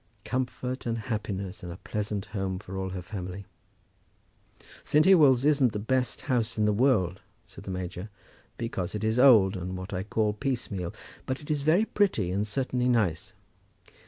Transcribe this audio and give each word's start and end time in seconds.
Comfort, 0.25 0.87
and 0.87 0.97
happiness, 0.97 1.61
and 1.61 1.71
a 1.71 1.77
pleasant 1.77 2.25
home 2.33 2.57
for 2.57 2.75
all 2.75 2.89
her 2.89 3.03
family. 3.03 3.45
"St. 4.83 5.05
Ewolds 5.05 5.45
isn't 5.45 5.73
the 5.73 5.77
best 5.77 6.21
house 6.21 6.57
in 6.57 6.65
the 6.65 6.73
world," 6.73 7.21
said 7.45 7.65
the 7.65 7.69
major, 7.69 8.09
"because 8.57 8.95
it 8.95 9.03
is 9.03 9.19
old, 9.19 9.55
and 9.55 9.77
what 9.77 9.93
I 9.93 10.01
call 10.01 10.33
piecemeal; 10.33 10.91
but 11.27 11.39
it 11.39 11.51
is 11.51 11.61
very 11.61 11.85
pretty, 11.85 12.31
and 12.31 12.47
certainly 12.47 12.89
nice." 12.89 13.33